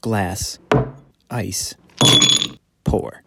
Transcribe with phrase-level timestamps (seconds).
[0.00, 0.60] glass,
[1.28, 1.74] ice,
[2.84, 3.24] pour.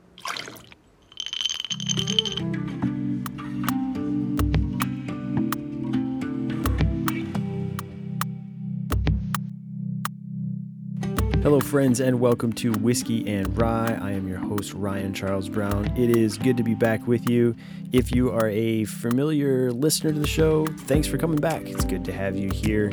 [11.44, 13.98] Hello, friends, and welcome to Whiskey and Rye.
[14.02, 15.88] I am your host, Ryan Charles Brown.
[15.98, 17.54] It is good to be back with you.
[17.92, 21.64] If you are a familiar listener to the show, thanks for coming back.
[21.64, 22.92] It's good to have you here.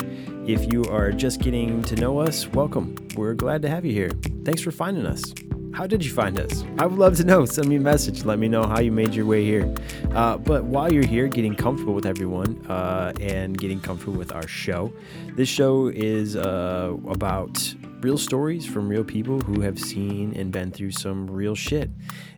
[0.49, 2.98] If you are just getting to know us, welcome.
[3.19, 4.11] We're glad to have you here.
[4.45, 5.35] Thanks for finding us.
[5.75, 6.65] How did you find us?
[6.79, 7.45] I would love to know.
[7.47, 8.25] Send me a message.
[8.25, 9.75] Let me know how you made your way here.
[10.13, 14.47] Uh, but while you're here, getting comfortable with everyone uh, and getting comfortable with our
[14.47, 14.93] show,
[15.35, 20.71] this show is uh, about real stories from real people who have seen and been
[20.71, 21.91] through some real shit.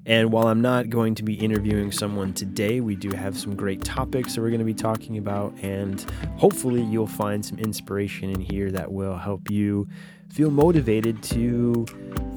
[0.07, 3.85] And while I'm not going to be interviewing someone today, we do have some great
[3.85, 5.53] topics that we're going to be talking about.
[5.61, 6.01] And
[6.37, 9.89] hopefully, you'll find some inspiration in here that will help you
[10.31, 11.85] feel motivated to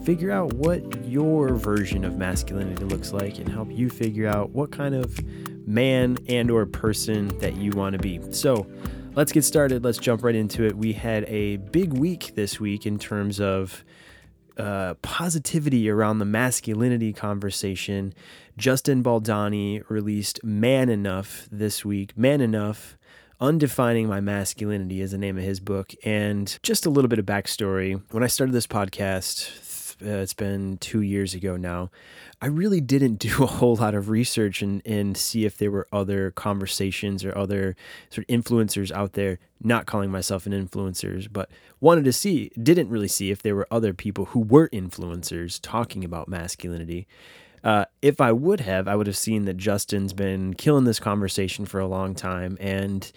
[0.04, 4.71] figure out what your version of masculinity looks like and help you figure out what
[4.71, 5.18] kind of
[5.65, 8.20] man and or person that you want to be.
[8.32, 8.68] So,
[9.15, 9.85] let's get started.
[9.85, 10.76] Let's jump right into it.
[10.76, 13.85] We had a big week this week in terms of
[14.57, 18.13] uh, positivity around the masculinity conversation.
[18.57, 22.18] Justin Baldoni released Man Enough this week.
[22.18, 22.98] Man Enough.
[23.41, 25.93] Undefining My Masculinity is the name of his book.
[26.04, 28.01] And just a little bit of backstory.
[28.12, 29.49] When I started this podcast,
[30.02, 31.90] uh, it's been two years ago now.
[32.41, 35.88] I really didn't do a whole lot of research and, and see if there were
[35.91, 37.76] other conversations or other
[38.10, 41.49] sort of influencers out there, not calling myself an influencers, but
[41.80, 46.04] wanted to see, didn't really see if there were other people who were influencers talking
[46.04, 47.08] about masculinity.
[47.64, 51.66] Uh, if I would have, I would have seen that Justin's been killing this conversation
[51.66, 53.10] for a long time, and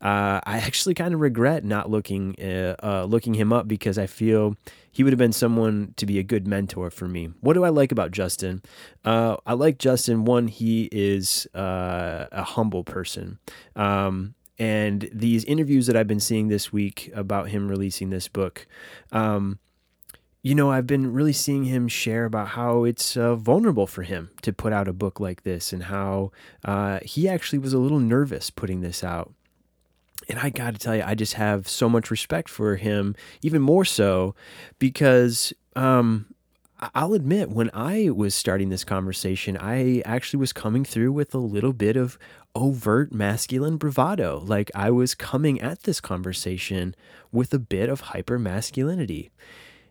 [0.00, 4.06] uh, I actually kind of regret not looking uh, uh, looking him up because I
[4.06, 4.56] feel
[4.92, 7.30] he would have been someone to be a good mentor for me.
[7.40, 8.62] What do I like about Justin?
[9.04, 10.24] Uh, I like Justin.
[10.24, 13.38] One, he is uh, a humble person.
[13.74, 18.66] Um, and these interviews that I've been seeing this week about him releasing this book,
[19.10, 19.58] um,
[20.42, 24.30] you know, I've been really seeing him share about how it's uh, vulnerable for him
[24.42, 26.32] to put out a book like this and how
[26.64, 29.32] uh, he actually was a little nervous putting this out.
[30.28, 33.62] And I got to tell you, I just have so much respect for him, even
[33.62, 34.34] more so
[34.78, 36.26] because um,
[36.94, 41.38] I'll admit, when I was starting this conversation, I actually was coming through with a
[41.38, 42.18] little bit of
[42.54, 44.42] overt masculine bravado.
[44.44, 46.94] Like I was coming at this conversation
[47.30, 49.30] with a bit of hyper masculinity.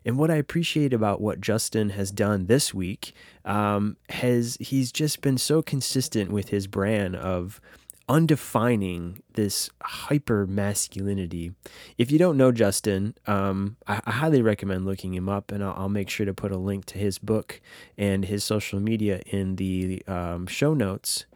[0.04, 3.14] And what I appreciate about what Justin has done this week
[3.44, 7.60] um, has he's just been so consistent with his brand of
[8.08, 11.52] undefining this hyper masculinity.
[11.98, 15.74] If you don't know Justin, um, I, I, highly recommend looking him up, and I'll,
[15.76, 17.60] I'll, make sure to put a link to his book
[17.96, 21.26] and his social media in the um, show notes.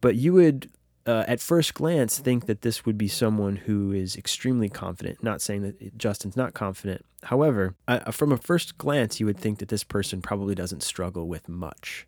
[0.00, 0.70] But you would
[1.06, 5.22] uh, at first glance think that this would be someone who is extremely confident.
[5.22, 7.04] Not saying that Justin's not confident.
[7.24, 11.28] However, uh, from a first glance, you would think that this person probably doesn't struggle
[11.28, 12.06] with much.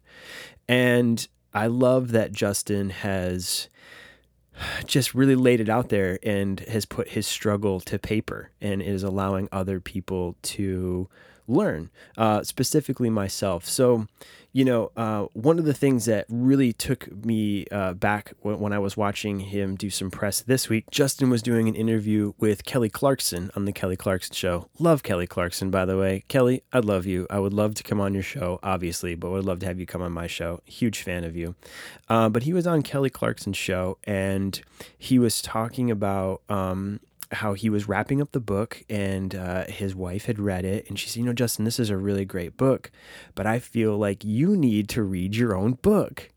[0.69, 3.69] And I love that Justin has
[4.87, 9.03] just really laid it out there and has put his struggle to paper and is
[9.03, 11.09] allowing other people to
[11.49, 13.67] learn, uh, specifically myself.
[13.67, 14.07] So,
[14.57, 18.73] you know, uh, one of the things that really took me uh, back when, when,
[18.73, 22.65] I was watching him do some press this week, Justin was doing an interview with
[22.65, 24.71] Kelly Clarkson on the Kelly Clarkson Show.
[24.79, 26.25] Love Kelly Clarkson, by the way.
[26.29, 27.27] Kelly, I love you.
[27.29, 29.85] I would love to come on your show, obviously, but would love to have you
[29.85, 30.63] come on my show.
[30.65, 31.55] Huge fan of you.
[32.09, 34.63] Uh, but he was on Kelly Clarkson's show and
[34.97, 37.01] he was talking about um,
[37.33, 40.99] how he was wrapping up the book and uh, his wife had read it and
[40.99, 42.91] she said you know justin this is a really great book
[43.35, 46.31] but i feel like you need to read your own book.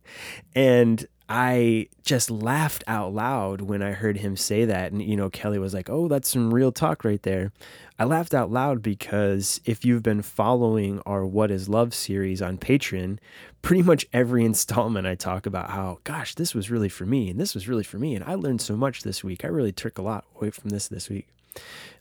[0.56, 5.30] And i just laughed out loud when i heard him say that and you know
[5.30, 7.52] kelly was like oh that's some real talk right there
[7.98, 12.58] i laughed out loud because if you've been following our what is love series on
[12.58, 13.18] patreon
[13.62, 17.40] pretty much every installment I talk about how, gosh, this was really for me and
[17.40, 18.16] this was really for me.
[18.16, 19.44] And I learned so much this week.
[19.44, 21.28] I really took a lot away from this this week.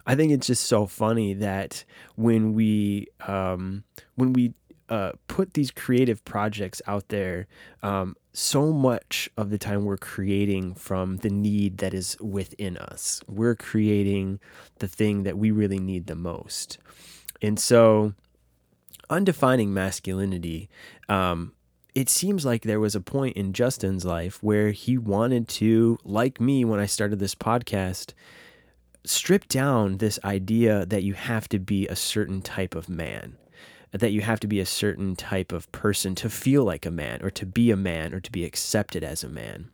[0.07, 1.85] I think it's just so funny that
[2.17, 3.85] when we, um,
[4.15, 4.55] when we,
[4.89, 7.47] uh, put these creative projects out there,
[7.83, 13.21] um, so much of the time we're creating from the need that is within us.
[13.27, 14.41] We're creating
[14.79, 16.79] the thing that we really need the most.
[17.43, 18.15] And so,
[19.11, 20.69] undefining masculinity,
[21.09, 21.53] um,
[21.95, 26.41] it seems like there was a point in Justin's life where he wanted to, like
[26.41, 28.13] me when I started this podcast,
[29.05, 33.37] strip down this idea that you have to be a certain type of man,
[33.93, 37.21] that you have to be a certain type of person to feel like a man
[37.23, 39.71] or to be a man or to be accepted as a man.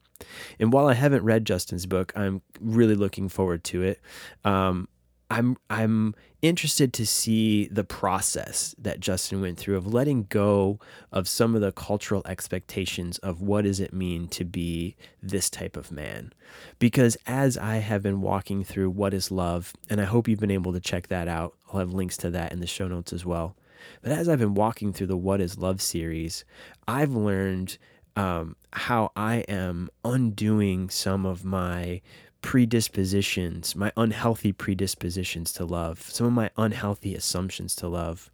[0.58, 4.00] And while I haven't read Justin's book, I'm really looking forward to it.
[4.44, 4.88] Um,
[5.30, 10.78] I'm I'm interested to see the process that Justin went through of letting go
[11.10, 15.76] of some of the cultural expectations of what does it mean to be this type
[15.76, 16.32] of man.
[16.78, 20.50] Because as I have been walking through what is love, and I hope you've been
[20.50, 21.56] able to check that out.
[21.72, 23.56] I'll have links to that in the show notes as well.
[24.02, 26.44] But as I've been walking through the What is Love series,
[26.86, 27.78] I've learned
[28.16, 32.00] um, how I am undoing some of my
[32.42, 38.30] predispositions, my unhealthy predispositions to love, some of my unhealthy assumptions to love.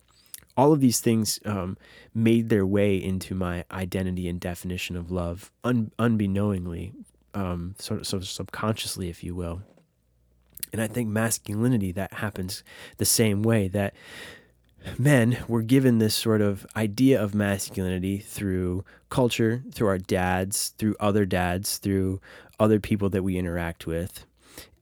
[0.56, 1.78] All of these things um,
[2.12, 6.92] made their way into my identity and definition of love, un- unbeknowingly,
[7.34, 9.62] um, sort of, sort of subconsciously, if you will.
[10.72, 12.62] And I think masculinity that happens
[12.98, 13.94] the same way that
[14.98, 20.96] men were given this sort of idea of masculinity through culture, through our dads, through
[21.00, 22.20] other dads, through
[22.58, 24.26] other people that we interact with.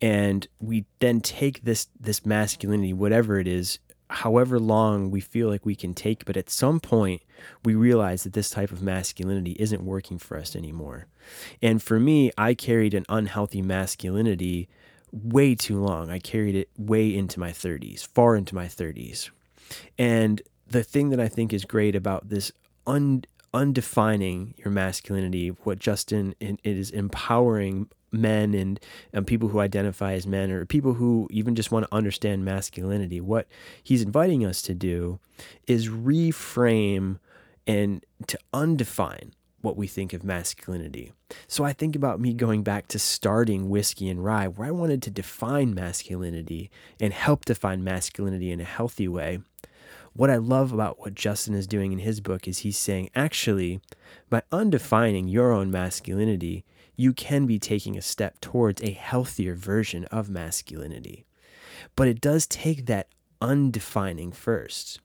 [0.01, 3.79] And we then take this this masculinity, whatever it is,
[4.11, 7.23] however long we feel like we can take, but at some point
[7.65, 11.07] we realize that this type of masculinity isn't working for us anymore.
[11.61, 14.69] And for me, I carried an unhealthy masculinity
[15.13, 16.11] way too long.
[16.11, 19.31] I carried it way into my 30s, far into my 30s
[19.99, 22.53] and the thing that I think is great about this
[22.87, 23.25] un,
[23.55, 28.81] undefining your masculinity, what Justin it is empowering men and,
[29.13, 33.21] and people who identify as men or people who even just want to understand masculinity,
[33.21, 33.47] what
[33.83, 35.19] he's inviting us to do
[35.67, 37.19] is reframe
[37.67, 41.13] and to undefine what we think of masculinity.
[41.47, 45.03] So I think about me going back to starting Whiskey and Rye, where I wanted
[45.03, 46.71] to define masculinity
[47.01, 49.41] and help define masculinity in a healthy way
[50.19, 53.81] what I love about what Justin is doing in his book is he's saying, actually,
[54.29, 56.65] by undefining your own masculinity,
[56.97, 61.25] you can be taking a step towards a healthier version of masculinity.
[61.95, 63.07] But it does take that
[63.41, 64.99] undefining first.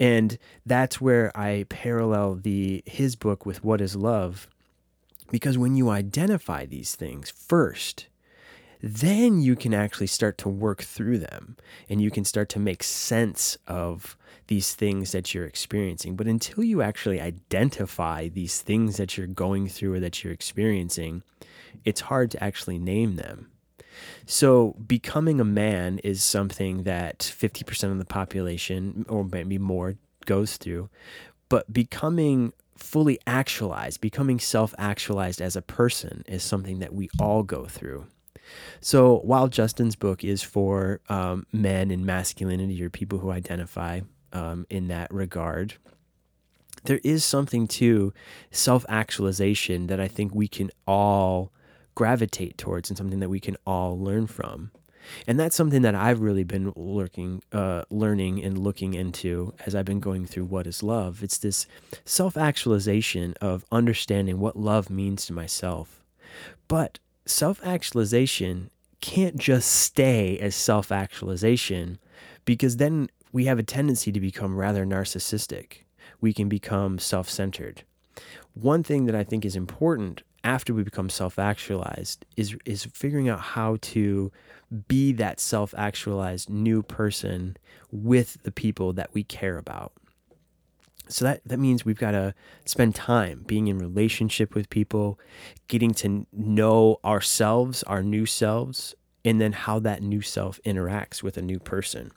[0.00, 4.48] And that's where I parallel the his book with what is love
[5.30, 8.06] because when you identify these things first,
[8.80, 11.56] then you can actually start to work through them
[11.88, 14.16] and you can start to make sense of
[14.46, 16.16] these things that you're experiencing.
[16.16, 21.22] But until you actually identify these things that you're going through or that you're experiencing,
[21.84, 23.50] it's hard to actually name them.
[24.26, 29.96] So, becoming a man is something that 50% of the population, or maybe more,
[30.26, 30.90] goes through.
[31.48, 37.42] But becoming fully actualized, becoming self actualized as a person, is something that we all
[37.42, 38.06] go through.
[38.80, 44.00] So while Justin's book is for um, men and masculinity or people who identify
[44.32, 45.74] um, in that regard,
[46.84, 48.12] there is something to
[48.50, 51.52] self actualization that I think we can all
[51.98, 54.70] gravitate towards and something that we can all learn from.
[55.26, 59.84] And that's something that I've really been lurking, uh, learning and looking into as I've
[59.84, 61.24] been going through what is love.
[61.24, 61.66] It's this
[62.04, 66.04] self actualization of understanding what love means to myself.
[66.68, 68.70] But self actualization
[69.00, 71.98] can't just stay as self actualization
[72.44, 75.78] because then we have a tendency to become rather narcissistic.
[76.20, 77.82] We can become self centered.
[78.54, 83.28] One thing that I think is important after we become self actualized is, is figuring
[83.28, 84.30] out how to
[84.86, 87.56] be that self actualized new person
[87.90, 89.92] with the people that we care about.
[91.08, 92.34] So that, that means we've got to
[92.66, 95.18] spend time being in relationship with people,
[95.66, 101.36] getting to know ourselves, our new selves, and then how that new self interacts with
[101.36, 102.12] a new person.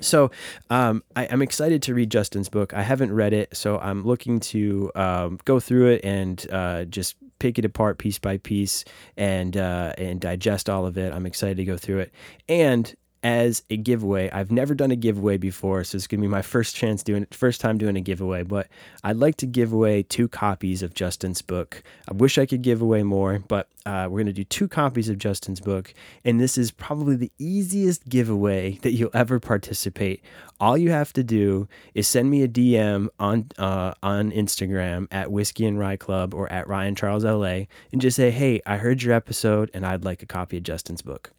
[0.00, 0.30] So
[0.70, 2.74] um, I, am excited to read Justin's book.
[2.74, 7.16] I haven't read it, so I'm looking to um, go through it and uh, just
[7.38, 8.84] pick it apart piece by piece
[9.16, 11.12] and uh, and digest all of it.
[11.12, 12.12] I'm excited to go through it.
[12.48, 12.94] And
[13.24, 14.30] as a giveaway.
[14.30, 17.34] I've never done a giveaway before, so it's gonna be my first chance doing it,
[17.34, 18.42] first time doing a giveaway.
[18.42, 18.68] But
[19.02, 21.82] I'd like to give away two copies of Justin's book.
[22.06, 25.16] I wish I could give away more, but uh, we're gonna do two copies of
[25.16, 30.22] Justin's book, and this is probably the easiest giveaway that you'll ever participate.
[30.60, 35.32] All you have to do is send me a DM on uh, on Instagram at
[35.32, 39.02] Whiskey and Rye Club or at Ryan Charles LA, and just say, "Hey, I heard
[39.02, 41.32] your episode, and I'd like a copy of Justin's book."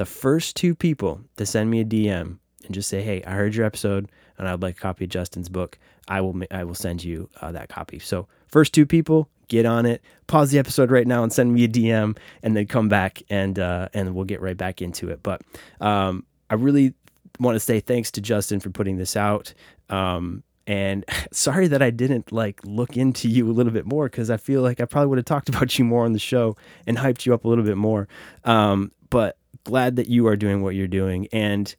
[0.00, 3.54] The first two people to send me a DM and just say, "Hey, I heard
[3.54, 5.78] your episode and I'd like a copy of Justin's book,"
[6.08, 7.98] I will I will send you uh, that copy.
[7.98, 10.02] So First two people, get on it.
[10.26, 13.58] Pause the episode right now and send me a DM, and then come back and
[13.58, 15.22] uh, and we'll get right back into it.
[15.22, 15.42] But
[15.80, 16.94] um, I really
[17.38, 19.54] want to say thanks to Justin for putting this out.
[19.88, 24.30] Um, and sorry that I didn't like look into you a little bit more because
[24.30, 26.98] I feel like I probably would have talked about you more on the show and
[26.98, 28.08] hyped you up a little bit more.
[28.44, 31.28] Um, but glad that you are doing what you're doing.
[31.32, 31.74] And,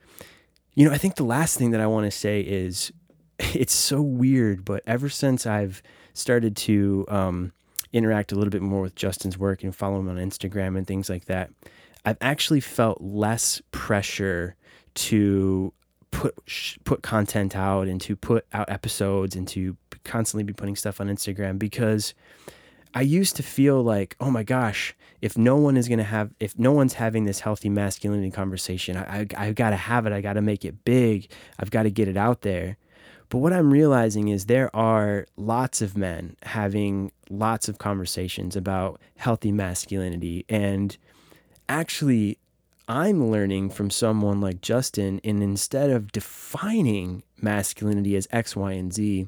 [0.73, 2.91] you know, I think the last thing that I want to say is
[3.39, 5.81] it's so weird, but ever since I've
[6.13, 7.53] started to um,
[7.93, 11.09] interact a little bit more with Justin's work and follow him on Instagram and things
[11.09, 11.51] like that,
[12.05, 14.55] I've actually felt less pressure
[14.93, 15.73] to
[16.11, 16.35] put
[16.83, 21.07] put content out and to put out episodes and to constantly be putting stuff on
[21.07, 22.13] Instagram because
[22.93, 26.31] I used to feel like, oh my gosh, if no one is going to have,
[26.39, 30.13] if no one's having this healthy masculinity conversation, I, I, I've got to have it.
[30.13, 31.31] I got to make it big.
[31.59, 32.77] I've got to get it out there.
[33.29, 38.99] But what I'm realizing is there are lots of men having lots of conversations about
[39.15, 40.45] healthy masculinity.
[40.49, 40.97] And
[41.69, 42.39] actually,
[42.89, 48.93] I'm learning from someone like Justin, and instead of defining masculinity as X, Y, and
[48.93, 49.27] Z,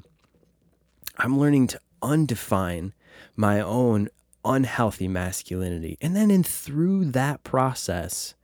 [1.16, 2.92] I'm learning to undefine
[3.36, 4.08] my own
[4.44, 5.96] unhealthy masculinity.
[6.00, 8.34] And then in through that process,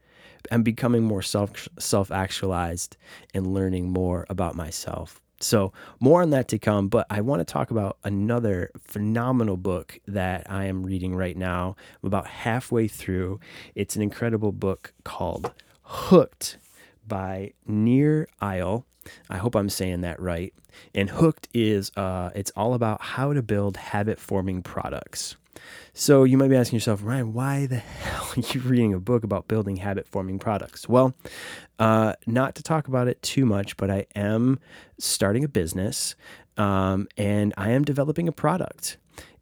[0.51, 2.97] I'm becoming more self self actualized
[3.33, 5.21] and learning more about myself.
[5.39, 9.99] So, more on that to come, but I want to talk about another phenomenal book
[10.07, 11.75] that I am reading right now.
[12.01, 13.39] I'm about halfway through.
[13.73, 15.51] It's an incredible book called
[15.81, 16.57] Hooked
[17.11, 18.85] by Nir Eyal.
[19.29, 20.53] I hope I'm saying that right.
[20.95, 25.35] And Hooked is uh, it's all about how to build habit forming products.
[25.93, 29.25] So you might be asking yourself, Ryan, why the hell are you reading a book
[29.25, 30.87] about building habit forming products?
[30.87, 31.13] Well,
[31.79, 34.57] uh, not to talk about it too much, but I am
[34.97, 36.15] starting a business
[36.55, 38.95] um, and I am developing a product.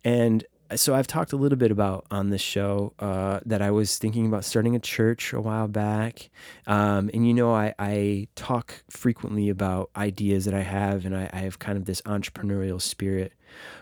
[0.04, 0.44] And
[0.76, 4.28] so I've talked a little bit about on this show uh, that I was thinking
[4.28, 6.30] about starting a church a while back,
[6.68, 11.30] um, and you know I, I, talk frequently about ideas that I have, and I,
[11.34, 13.34] I have kind of this entrepreneurial spirit.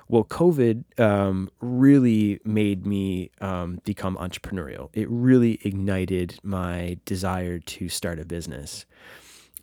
[0.08, 4.90] Well, COVID um, really made me um, become entrepreneurial.
[4.94, 8.86] It really ignited my desire to start a business,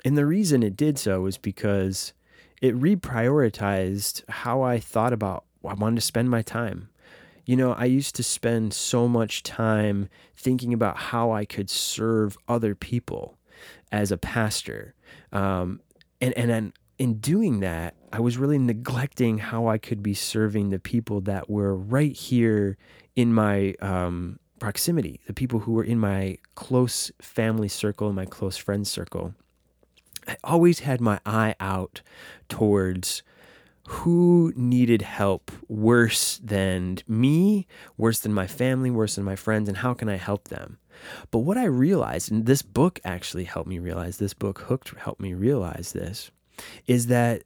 [0.04, 2.12] and the reason it did so was because
[2.60, 6.90] it reprioritized how I thought about I wanted to spend my time
[7.46, 12.36] you know, I used to spend so much time thinking about how I could serve
[12.48, 13.38] other people
[13.92, 14.94] as a pastor.
[15.32, 15.80] Um,
[16.20, 20.78] and, and in doing that, I was really neglecting how I could be serving the
[20.78, 22.76] people that were right here
[23.16, 28.56] in my um, proximity, the people who were in my close family circle, my close
[28.56, 29.34] friend circle.
[30.26, 32.00] I always had my eye out
[32.48, 33.22] towards
[33.86, 39.78] who needed help worse than me, worse than my family, worse than my friends, and
[39.78, 40.78] how can I help them?
[41.30, 45.20] But what I realized, and this book actually helped me realize, this book Hooked helped
[45.20, 46.30] me realize this,
[46.86, 47.42] is that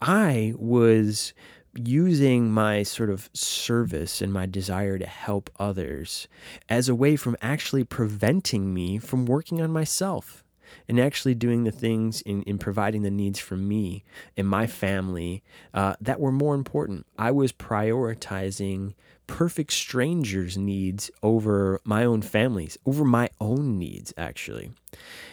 [0.00, 1.32] I was
[1.74, 6.28] using my sort of service and my desire to help others
[6.68, 10.44] as a way from actually preventing me from working on myself
[10.88, 14.04] and actually doing the things in, in providing the needs for me
[14.36, 15.42] and my family
[15.74, 17.06] uh, that were more important.
[17.18, 18.94] I was prioritizing
[19.26, 24.72] perfect strangers' needs over my own family's, over my own needs, actually.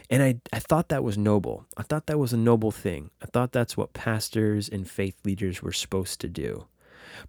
[0.10, 1.66] And I, I thought that was noble.
[1.78, 3.10] I thought that was a noble thing.
[3.24, 6.68] I thought that's what pastors and faith leaders were supposed to do.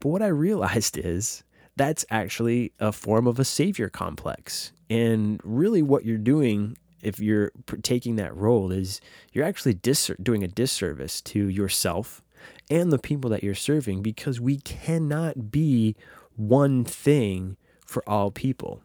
[0.00, 1.44] But what I realized is
[1.76, 4.72] that's actually a form of a savior complex.
[4.90, 9.00] And really, what you're doing if you're taking that role is
[9.32, 12.22] you're actually dis- doing a disservice to yourself
[12.68, 15.94] and the people that you're serving because we cannot be
[16.34, 18.82] one thing for all people.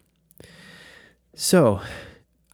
[1.34, 1.82] So,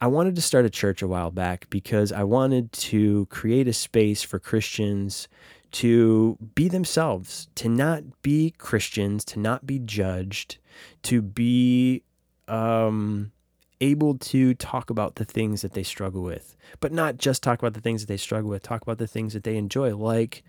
[0.00, 3.72] I wanted to start a church a while back because I wanted to create a
[3.72, 5.26] space for Christians
[5.72, 10.58] to be themselves, to not be Christians, to not be judged,
[11.02, 12.04] to be
[12.46, 13.32] um,
[13.80, 17.74] able to talk about the things that they struggle with, but not just talk about
[17.74, 20.42] the things that they struggle with, talk about the things that they enjoy, like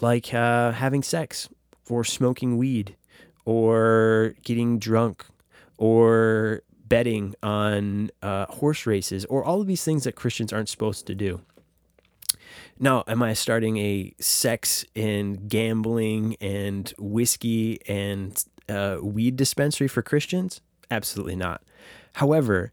[0.00, 1.48] like uh, having sex
[1.88, 2.96] or smoking weed
[3.44, 5.26] or getting drunk
[5.78, 11.06] or betting on uh, horse races or all of these things that Christians aren't supposed
[11.06, 11.40] to do.
[12.78, 20.02] Now, am I starting a sex and gambling and whiskey and uh, weed dispensary for
[20.02, 20.60] Christians?
[20.90, 21.62] Absolutely not.
[22.14, 22.72] However,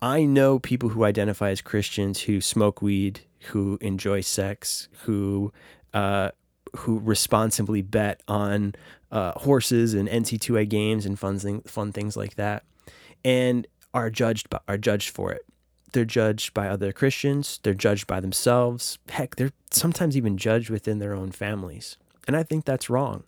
[0.00, 3.20] I know people who identify as Christians who smoke weed,
[3.50, 5.52] who enjoy sex, who
[5.94, 6.30] uh,
[6.76, 8.74] who responsibly bet on
[9.10, 12.64] uh, horses and NCAA games and fun, thing, fun things like that,
[13.24, 15.42] and are judged by, are judged for it.
[15.92, 17.60] They're judged by other Christians.
[17.62, 18.98] They're judged by themselves.
[19.10, 21.98] Heck, they're sometimes even judged within their own families.
[22.26, 23.24] And I think that's wrong.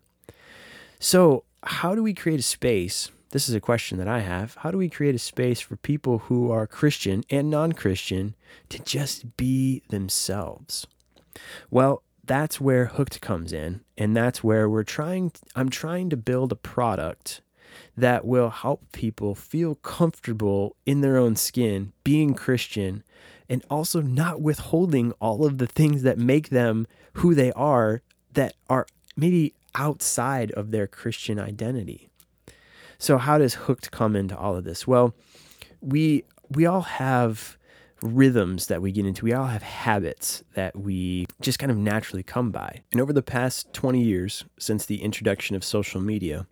[0.99, 3.11] So, how do we create a space?
[3.35, 4.55] This is a question that I have.
[4.61, 8.33] How do we create a space for people who are Christian and non Christian
[8.69, 10.87] to just be themselves?
[11.69, 13.81] Well, that's where Hooked comes in.
[13.97, 17.41] And that's where we're trying, I'm trying to build a product
[17.97, 23.03] that will help people feel comfortable in their own skin, being Christian,
[23.49, 28.01] and also not withholding all of the things that make them who they are
[28.31, 28.87] that are
[29.17, 32.07] maybe outside of their Christian identity.
[32.97, 34.87] So how does hooked come into all of this?
[34.87, 35.13] Well,
[35.81, 37.57] we we all have
[38.01, 39.25] rhythms that we get into.
[39.25, 42.83] We all have habits that we just kind of naturally come by.
[42.91, 46.45] And over the past 20 years since the introduction of social media,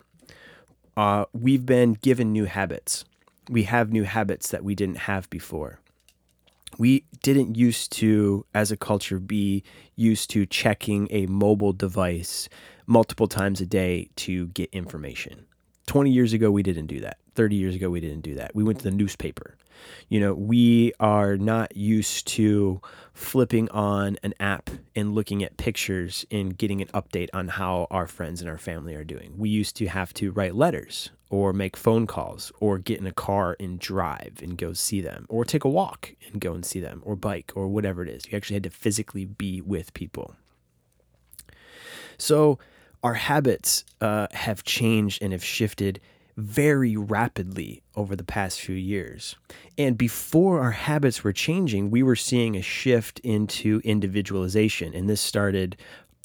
[0.96, 3.04] uh, we've been given new habits.
[3.48, 5.80] We have new habits that we didn't have before.
[6.78, 9.62] We didn't used to, as a culture, be
[9.94, 12.48] used to checking a mobile device
[12.86, 15.46] multiple times a day to get information.
[15.86, 17.18] 20 years ago, we didn't do that.
[17.34, 18.54] 30 years ago, we didn't do that.
[18.54, 19.56] We went to the newspaper.
[20.08, 22.80] You know, we are not used to
[23.12, 28.06] flipping on an app and looking at pictures and getting an update on how our
[28.06, 29.34] friends and our family are doing.
[29.36, 33.12] We used to have to write letters or make phone calls or get in a
[33.12, 36.80] car and drive and go see them or take a walk and go and see
[36.80, 38.26] them or bike or whatever it is.
[38.30, 40.36] You actually had to physically be with people.
[42.16, 42.58] So,
[43.04, 46.00] our habits uh, have changed and have shifted
[46.36, 49.36] very rapidly over the past few years.
[49.78, 54.94] And before our habits were changing, we were seeing a shift into individualization.
[54.94, 55.76] And this started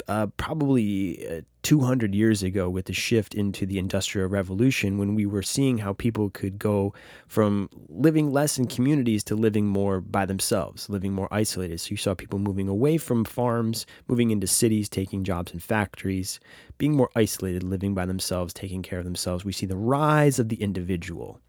[0.07, 5.25] uh, probably uh, 200 years ago with the shift into the Industrial Revolution when we
[5.25, 6.93] were seeing how people could go
[7.27, 11.79] from living less in communities to living more by themselves, living more isolated.
[11.79, 16.39] So you saw people moving away from farms, moving into cities, taking jobs in factories,
[16.77, 19.43] being more isolated, living by themselves, taking care of themselves.
[19.43, 21.41] We see the rise of the individual.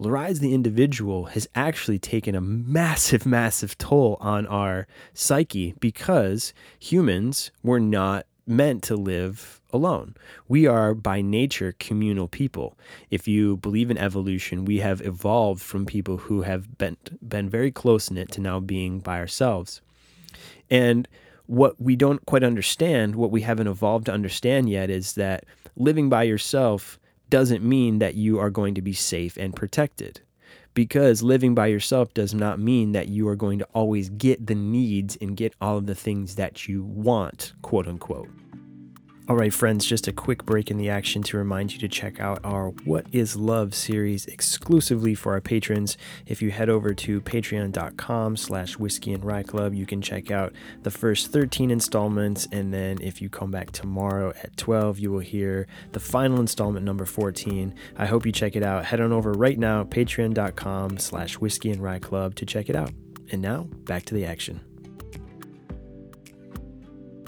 [0.00, 7.50] The the individual has actually taken a massive, massive toll on our psyche because humans
[7.62, 10.14] were not meant to live alone.
[10.48, 12.76] We are by nature communal people.
[13.10, 17.70] If you believe in evolution, we have evolved from people who have been been very
[17.70, 19.82] close knit to now being by ourselves.
[20.70, 21.06] And
[21.46, 25.44] what we don't quite understand, what we haven't evolved to understand yet is that
[25.76, 26.98] living by yourself
[27.30, 30.20] doesn't mean that you are going to be safe and protected.
[30.74, 34.54] Because living by yourself does not mean that you are going to always get the
[34.54, 38.28] needs and get all of the things that you want, quote unquote.
[39.28, 42.18] All right, friends, just a quick break in the action to remind you to check
[42.18, 45.98] out our What is Love series exclusively for our patrons.
[46.24, 50.54] If you head over to patreon.com slash whiskey and rye club, you can check out
[50.82, 52.48] the first 13 installments.
[52.52, 56.86] And then if you come back tomorrow at 12, you will hear the final installment
[56.86, 57.74] number 14.
[57.98, 58.86] I hope you check it out.
[58.86, 62.92] Head on over right now, patreon.com slash whiskey and rye club to check it out.
[63.30, 64.62] And now back to the action.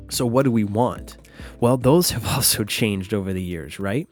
[0.09, 1.19] So, what do we want?
[1.59, 4.09] Well, those have also changed over the years, right?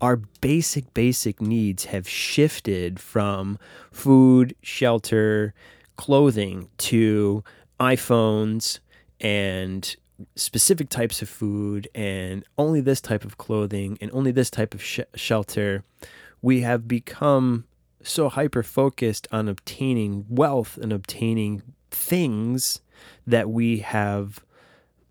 [0.00, 3.58] Our basic, basic needs have shifted from
[3.92, 5.54] food, shelter,
[5.96, 7.44] clothing to
[7.78, 8.80] iPhones
[9.20, 9.96] and
[10.34, 14.82] specific types of food and only this type of clothing and only this type of
[14.82, 15.84] sh- shelter.
[16.42, 17.64] We have become
[18.02, 22.80] so hyper focused on obtaining wealth and obtaining things
[23.26, 24.40] that we have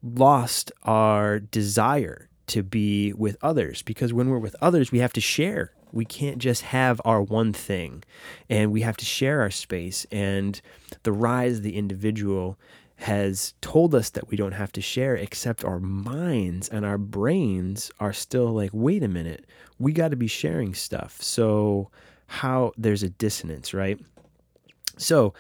[0.02, 5.22] lost our desire to be with others because when we're with others, we have to
[5.22, 5.72] share.
[5.92, 8.04] We can't just have our one thing
[8.50, 10.06] and we have to share our space.
[10.12, 10.60] And
[11.04, 12.58] the rise of the individual
[13.00, 17.92] has told us that we don't have to share, except our minds and our brains
[18.00, 19.46] are still like, wait a minute,
[19.78, 21.22] we got to be sharing stuff.
[21.22, 21.90] So,
[22.28, 23.98] how there's a dissonance, right?
[24.98, 25.34] So,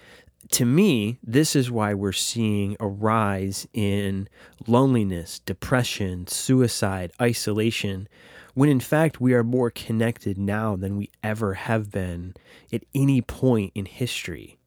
[0.52, 4.28] to me, this is why we're seeing a rise in
[4.68, 8.08] loneliness, depression, suicide, isolation,
[8.54, 12.34] when in fact we are more connected now than we ever have been
[12.74, 14.58] at any point in history.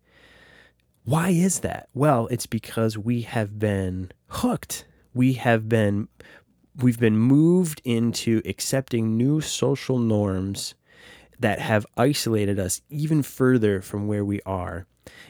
[1.04, 1.88] Why is that?
[1.94, 4.86] Well, it's because we have been hooked.
[5.14, 6.08] We have been
[6.76, 10.74] we've been moved into accepting new social norms
[11.38, 14.86] that have isolated us even further from where we are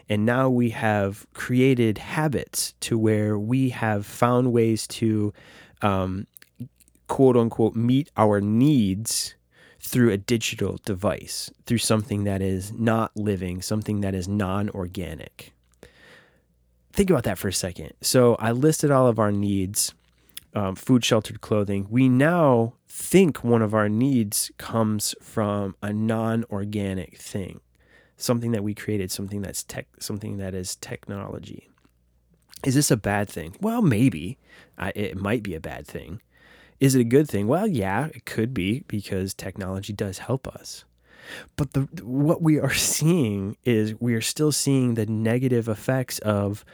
[0.09, 5.33] and now we have created habits to where we have found ways to
[5.81, 6.27] um,
[7.09, 9.35] quote unquote meet our needs
[9.81, 15.53] through a digital device, through something that is not living, something that is non organic.
[16.93, 17.93] Think about that for a second.
[18.01, 19.95] So I listed all of our needs
[20.55, 21.87] um, food, sheltered clothing.
[21.91, 27.61] We now think one of our needs comes from a non organic thing,
[28.23, 31.69] something that we created, something that's tech, something that is technology.
[32.65, 33.57] Is this a bad thing?
[33.61, 34.39] Well, maybe.
[34.79, 36.23] I, it might be a bad thing.
[36.79, 37.49] Is it a good thing?
[37.49, 40.85] Well, yeah, it could be because technology does help us.
[41.57, 46.65] But the what we are seeing is we are still seeing the negative effects of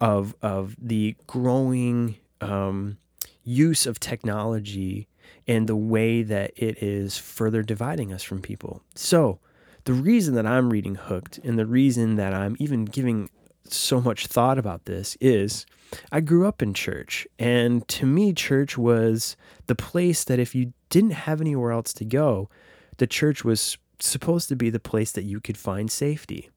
[0.00, 2.98] of of the growing um,
[3.44, 5.08] use of technology
[5.46, 8.82] and the way that it is further dividing us from people.
[8.94, 9.40] So,
[9.88, 13.30] the reason that I'm reading Hooked and the reason that I'm even giving
[13.64, 15.64] so much thought about this is
[16.12, 19.34] I grew up in church, and to me, church was
[19.66, 22.50] the place that if you didn't have anywhere else to go,
[22.98, 26.50] the church was supposed to be the place that you could find safety.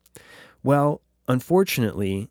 [0.62, 2.28] Well, unfortunately,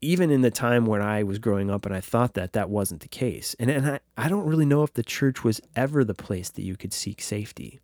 [0.00, 3.00] even in the time when I was growing up and I thought that that wasn't
[3.00, 3.56] the case.
[3.58, 6.62] And, and I, I don't really know if the church was ever the place that
[6.62, 7.80] you could seek safety.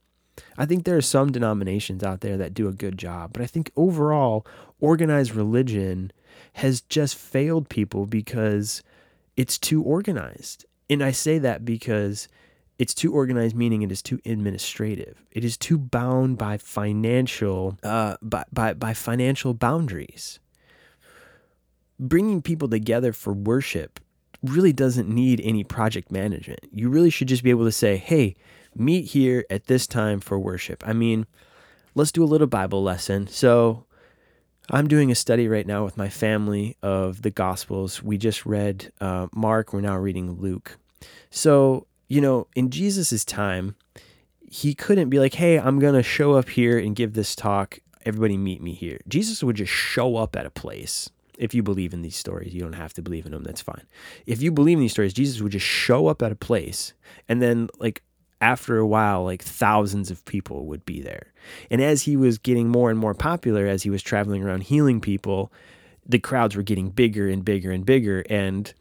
[0.57, 3.47] I think there are some denominations out there that do a good job, but I
[3.47, 4.47] think overall,
[4.81, 6.13] organized religion
[6.55, 8.83] has just failed people because
[9.37, 10.65] it's too organized.
[10.91, 12.29] And I say that because
[12.79, 15.25] it's too organized, meaning it is too administrative.
[15.33, 20.39] It is too bound by financial, uh, by, by, by financial boundaries.
[21.99, 24.01] Bringing people together for worship
[24.43, 26.61] really doesn't need any project management.
[26.73, 28.37] You really should just be able to say, hey,
[28.79, 30.83] meet here at this time for worship.
[30.87, 31.27] I mean,
[31.95, 33.27] let's do a little Bible lesson.
[33.27, 33.85] So,
[34.71, 38.03] I'm doing a study right now with my family of the Gospels.
[38.03, 40.77] We just read uh, Mark, we're now reading Luke.
[41.31, 43.77] So, you know, in Jesus' time,
[44.47, 47.79] he couldn't be like, hey, I'm going to show up here and give this talk.
[48.05, 48.99] Everybody meet me here.
[49.09, 51.09] Jesus would just show up at a place.
[51.39, 53.45] If you believe in these stories, you don't have to believe in them.
[53.45, 53.87] That's fine.
[54.27, 56.93] If you believe in these stories, Jesus would just show up at a place
[57.29, 58.03] and then, like,
[58.41, 61.33] after a while, like thousands of people would be there.
[61.71, 65.01] And as he was getting more and more popular, as he was traveling around healing
[65.01, 65.53] people,
[66.07, 68.25] the crowds were getting bigger and bigger and bigger.
[68.31, 68.73] And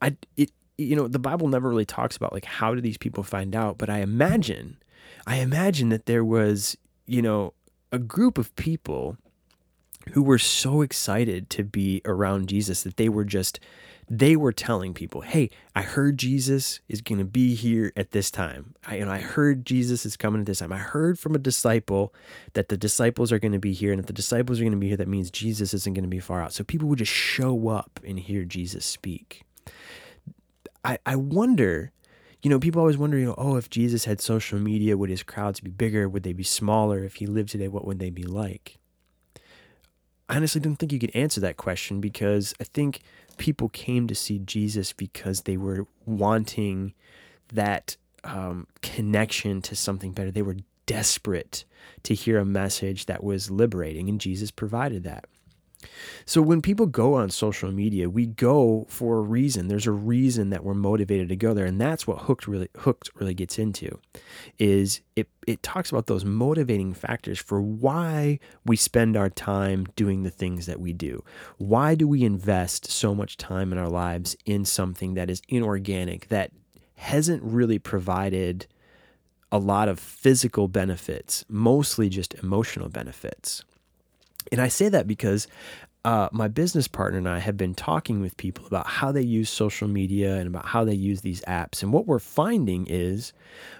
[0.00, 3.22] I, it, you know, the Bible never really talks about like how do these people
[3.22, 4.76] find out, but I imagine,
[5.26, 6.76] I imagine that there was,
[7.06, 7.52] you know,
[7.92, 9.16] a group of people
[10.12, 13.60] who were so excited to be around Jesus that they were just
[14.08, 18.30] they were telling people, "Hey, I heard Jesus is going to be here at this
[18.30, 18.74] time.
[18.86, 20.72] I, and I heard Jesus is coming at this time.
[20.72, 22.14] I heard from a disciple
[22.52, 24.78] that the disciples are going to be here, and if the disciples are going to
[24.78, 26.52] be here, that means Jesus isn't going to be far out.
[26.52, 29.42] So people would just show up and hear Jesus speak.
[30.84, 31.90] I, I wonder."
[32.42, 35.22] You know, people always wonder, you know, oh, if Jesus had social media, would his
[35.22, 36.10] crowds be bigger?
[36.10, 37.02] Would they be smaller?
[37.02, 38.76] If he lived today, what would they be like?
[40.28, 43.00] I honestly don't think you could answer that question because I think
[43.34, 46.94] people came to see Jesus because they were wanting
[47.52, 50.30] that um, connection to something better.
[50.30, 51.64] They were desperate
[52.02, 55.26] to hear a message that was liberating, and Jesus provided that.
[56.26, 59.68] So when people go on social media, we go for a reason.
[59.68, 63.10] There's a reason that we're motivated to go there, and that's what Hooked really Hooked
[63.14, 63.98] really gets into.
[64.58, 70.22] Is it it talks about those motivating factors for why we spend our time doing
[70.22, 71.22] the things that we do.
[71.58, 76.28] Why do we invest so much time in our lives in something that is inorganic
[76.28, 76.50] that
[76.96, 78.66] hasn't really provided
[79.54, 83.64] a lot of physical benefits, mostly just emotional benefits.
[84.52, 85.46] And I say that because
[86.04, 89.48] uh, my business partner and I have been talking with people about how they use
[89.48, 91.82] social media and about how they use these apps.
[91.82, 93.32] And what we're finding is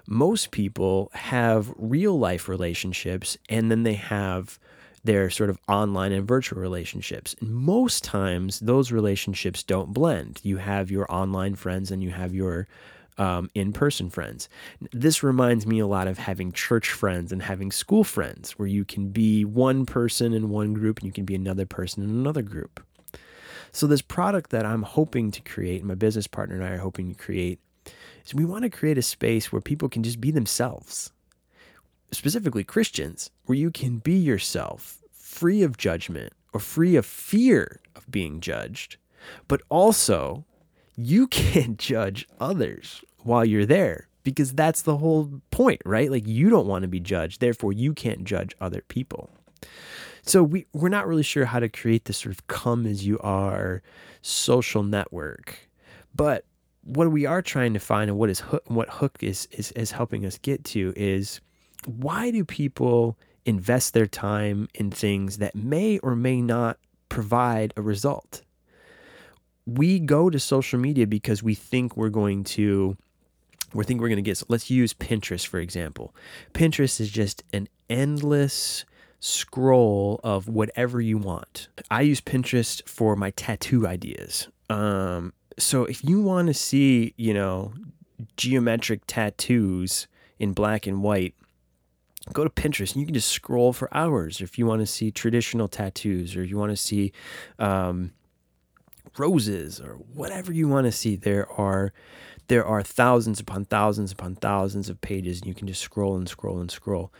[0.06, 4.58] most people have real life relationships and then they have
[5.04, 7.36] their sort of online and virtual relationships.
[7.40, 10.40] And most times, those relationships don't blend.
[10.42, 12.66] You have your online friends and you have your
[13.18, 14.48] um, in person friends.
[14.92, 18.84] This reminds me a lot of having church friends and having school friends, where you
[18.84, 22.42] can be one person in one group and you can be another person in another
[22.42, 22.84] group.
[23.72, 26.78] So, this product that I'm hoping to create, and my business partner and I are
[26.78, 27.58] hoping to create,
[28.24, 31.12] is we want to create a space where people can just be themselves,
[32.12, 38.08] specifically Christians, where you can be yourself, free of judgment or free of fear of
[38.10, 38.96] being judged,
[39.48, 40.44] but also
[40.96, 46.10] you can't judge others while you're there because that's the whole point, right?
[46.10, 49.30] Like you don't want to be judged, therefore you can't judge other people.
[50.22, 53.18] So we we're not really sure how to create this sort of come as you
[53.20, 53.82] are
[54.22, 55.68] social network.
[56.14, 56.46] But
[56.82, 59.92] what we are trying to find and what is hook, what hook is, is is
[59.92, 61.40] helping us get to is
[61.86, 66.78] why do people invest their time in things that may or may not
[67.10, 68.42] provide a result?
[69.66, 72.96] We go to social media because we think we're going to
[73.72, 76.14] we think we're going to get let's use Pinterest for example.
[76.52, 78.84] Pinterest is just an endless
[79.20, 81.68] scroll of whatever you want.
[81.90, 84.48] I use Pinterest for my tattoo ideas.
[84.68, 87.72] Um, so if you want to see, you know,
[88.36, 90.06] geometric tattoos
[90.38, 91.34] in black and white,
[92.32, 94.40] go to Pinterest and you can just scroll for hours.
[94.40, 97.12] If you want to see traditional tattoos or you want to see
[97.58, 98.12] um,
[99.18, 101.92] roses or whatever you want to see, there are
[102.48, 106.28] there are thousands upon thousands upon thousands of pages, and you can just scroll and
[106.28, 107.12] scroll and scroll.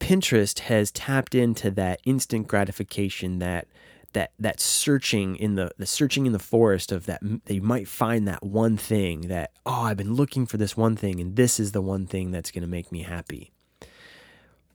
[0.00, 3.68] Pinterest has tapped into that instant gratification that
[4.12, 8.26] that that searching in the the searching in the forest of that they might find
[8.28, 11.72] that one thing that oh I've been looking for this one thing and this is
[11.72, 13.52] the one thing that's going to make me happy.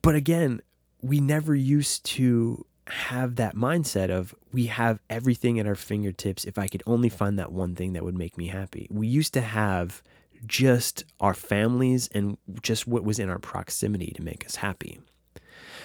[0.02, 0.60] But again,
[1.02, 6.58] we never used to have that mindset of we have everything at our fingertips if
[6.58, 8.86] I could only find that one thing that would make me happy.
[8.90, 10.02] We used to have
[10.46, 15.00] just our families and just what was in our proximity to make us happy.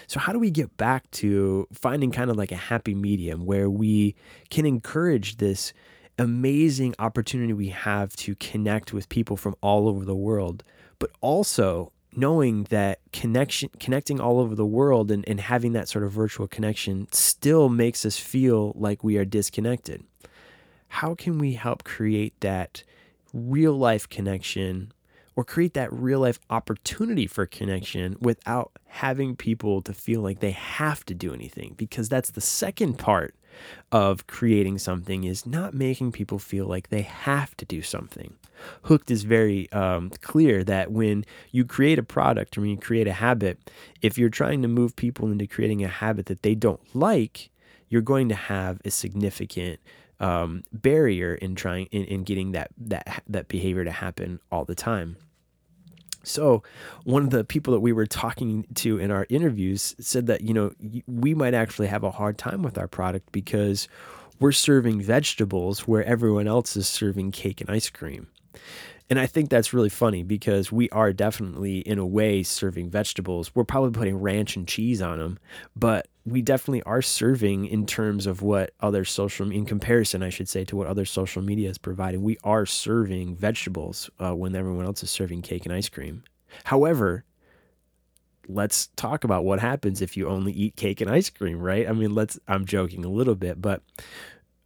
[0.08, 3.70] So, how do we get back to finding kind of like a happy medium where
[3.70, 4.16] we
[4.50, 5.74] can encourage this
[6.20, 10.64] amazing opportunity we have to connect with people from all over the world,
[11.00, 16.04] but also knowing that connection connecting all over the world and, and having that sort
[16.04, 20.04] of virtual connection still makes us feel like we are disconnected.
[20.88, 22.84] How can we help create that
[23.34, 24.94] real life connection
[25.36, 30.52] or create that real life opportunity for connection without having people to feel like they
[30.52, 33.36] have to do anything because that's the second part
[33.92, 38.36] of creating something is not making people feel like they have to do something
[38.84, 43.08] hooked is very um, clear that when you create a product or when you create
[43.08, 46.96] a habit if you're trying to move people into creating a habit that they don't
[46.96, 47.50] like
[47.90, 49.80] you're going to have a significant
[50.20, 54.76] um, barrier in trying in, in getting that that that behavior to happen all the
[54.76, 55.18] time.
[56.24, 56.64] So,
[57.04, 60.54] one of the people that we were talking to in our interviews said that you
[60.54, 60.72] know
[61.08, 63.88] we might actually have a hard time with our product because
[64.40, 68.28] we're serving vegetables where everyone else is serving cake and ice cream.
[69.10, 73.54] And I think that's really funny because we are definitely, in a way, serving vegetables.
[73.54, 75.40] We're probably putting ranch and cheese on them,
[75.76, 80.48] but we definitely are serving in terms of what other social, in comparison, I should
[80.48, 82.24] say, to what other social media is providing.
[82.24, 86.24] We are serving vegetables uh, when everyone else is serving cake and ice cream.
[86.64, 87.26] However,
[88.48, 91.88] let's talk about what happens if you only eat cake and ice cream, right?
[91.88, 93.82] I mean, let's, I'm joking a little bit, but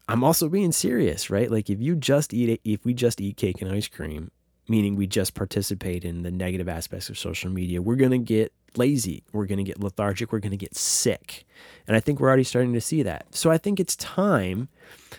[0.07, 1.51] I'm also being serious, right?
[1.51, 4.31] Like if you just eat it, if we just eat cake and ice cream,
[4.69, 8.53] meaning we just participate in the negative aspects of social media, we're going to get
[8.75, 9.23] lazy.
[9.31, 10.31] We're going to get lethargic.
[10.31, 11.45] We're going to get sick.
[11.87, 13.33] And I think we're already starting to see that.
[13.33, 14.69] So I think it's time.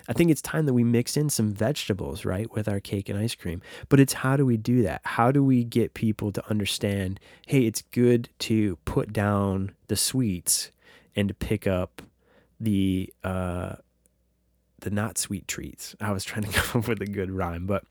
[0.09, 3.19] I think it's time that we mix in some vegetables, right, with our cake and
[3.19, 3.63] ice cream.
[3.89, 5.01] But it's how do we do that?
[5.05, 10.71] How do we get people to understand, hey, it's good to put down the sweets
[11.17, 12.03] and to pick up
[12.61, 13.77] the uh,
[14.81, 15.95] the not sweet treats.
[16.01, 17.85] I was trying to come up with a good rhyme, but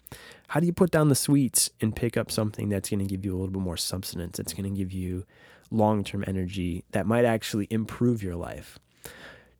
[0.50, 3.26] how do you put down the sweets and pick up something that's going to give
[3.26, 4.38] you a little bit more substance?
[4.38, 5.26] That's going to give you
[5.70, 8.80] long term energy that might actually improve your life.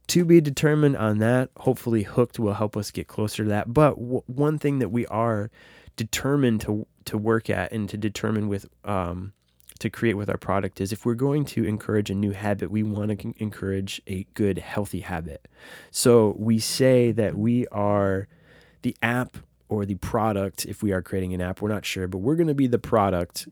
[0.08, 1.50] To be determined on that.
[1.58, 3.74] Hopefully, Hooked will help us get closer to that.
[3.74, 5.52] But w- one thing that we are
[5.98, 9.34] determined to to work at and to determine with um,
[9.80, 12.84] to create with our product is if we're going to encourage a new habit, we
[12.84, 15.48] want to encourage a good, healthy habit.
[15.92, 18.28] So we say that we are
[18.82, 19.38] the app
[19.70, 22.48] or the product, if we are creating an app, we're not sure, but we're going
[22.48, 23.48] to be the product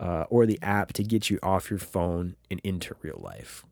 [0.00, 3.64] uh, or the app to get you off your phone and into real life.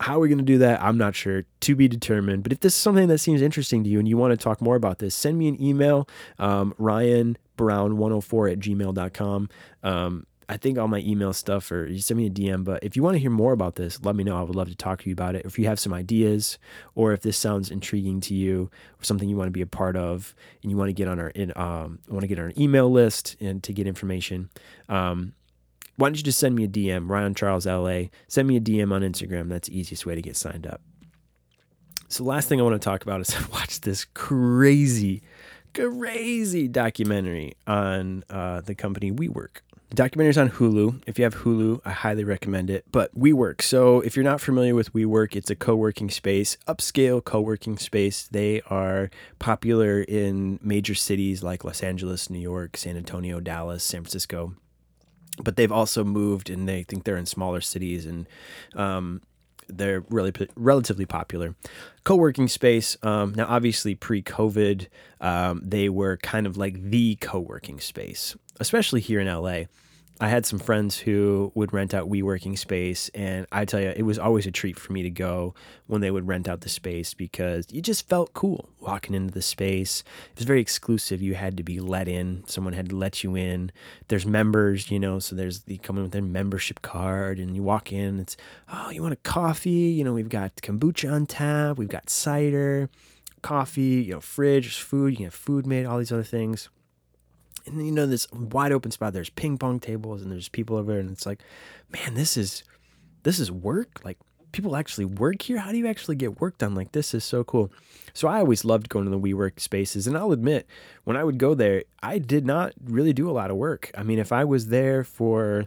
[0.00, 0.80] How are we going to do that?
[0.82, 1.44] I'm not sure.
[1.60, 2.44] To be determined.
[2.44, 4.60] But if this is something that seems interesting to you and you want to talk
[4.60, 6.08] more about this, send me an email,
[6.38, 9.48] um, Ryan Brown104 at gmail.com.
[9.82, 12.64] Um, I think all my email stuff or you send me a DM.
[12.64, 14.38] But if you want to hear more about this, let me know.
[14.38, 15.44] I would love to talk to you about it.
[15.44, 16.58] If you have some ideas
[16.94, 19.96] or if this sounds intriguing to you or something you want to be a part
[19.96, 22.52] of and you want to get on our in um want to get on our
[22.56, 24.48] email list and to get information,
[24.88, 25.34] um,
[25.96, 28.04] why don't you just send me a DM, Ryan Charles LA.
[28.28, 29.48] Send me a DM on Instagram.
[29.48, 30.80] That's the easiest way to get signed up.
[32.08, 35.22] So last thing I want to talk about is I watched this crazy,
[35.74, 39.58] crazy documentary on uh, the company WeWork.
[39.90, 41.02] The on Hulu.
[41.06, 42.84] If you have Hulu, I highly recommend it.
[42.92, 43.62] But WeWork.
[43.62, 48.28] So if you're not familiar with WeWork, it's a co-working space, upscale co-working space.
[48.30, 54.02] They are popular in major cities like Los Angeles, New York, San Antonio, Dallas, San
[54.02, 54.54] Francisco.
[55.42, 58.28] But they've also moved, and they think they're in smaller cities and
[58.74, 59.22] um,
[59.68, 61.54] they're really relatively popular.
[62.04, 62.96] Co-working space.
[63.02, 64.88] Um, now, obviously, pre-COVID,
[65.20, 69.64] um, they were kind of like the co-working space, especially here in LA.
[70.20, 74.02] I had some friends who would rent out WeWorking space, and I tell you, it
[74.02, 75.54] was always a treat for me to go
[75.86, 79.42] when they would rent out the space because you just felt cool walking into the
[79.42, 80.02] space.
[80.32, 81.22] It was very exclusive.
[81.22, 82.42] You had to be let in.
[82.48, 83.70] Someone had to let you in.
[84.08, 87.62] There's members, you know, so there's the come in with their membership card, and you
[87.62, 88.18] walk in.
[88.18, 88.36] It's
[88.72, 89.70] oh, you want a coffee?
[89.70, 91.78] You know, we've got kombucha on tap.
[91.78, 92.90] We've got cider,
[93.42, 94.02] coffee.
[94.02, 95.12] You know, fridge, food.
[95.12, 95.86] You can have food made.
[95.86, 96.68] All these other things
[97.70, 100.92] and you know this wide open spot there's ping pong tables and there's people over
[100.92, 101.40] there and it's like
[101.92, 102.64] man this is
[103.22, 104.00] this is work.
[104.04, 104.18] Like
[104.52, 105.58] people actually work here?
[105.58, 106.74] How do you actually get work done?
[106.74, 107.70] Like this is so cool.
[108.14, 110.66] So i always loved going to the WeWork spaces and i'll admit
[111.04, 113.90] when i would go there i did not really do a lot of work.
[113.96, 115.66] I mean if i was there for